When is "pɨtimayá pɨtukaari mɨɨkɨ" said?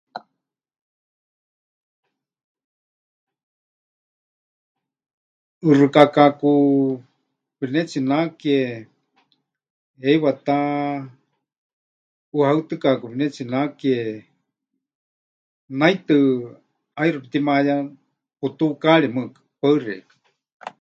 17.23-19.39